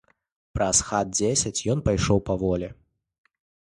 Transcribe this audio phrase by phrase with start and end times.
[0.57, 2.67] Праз хат дзесяць ён пайшоў паволі.